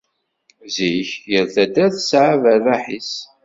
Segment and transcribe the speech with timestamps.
[0.75, 3.11] Zik, yal taddart tesɛa aberraḥ-is